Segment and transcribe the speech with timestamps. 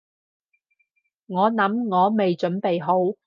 [1.27, 3.13] 我諗我未準備好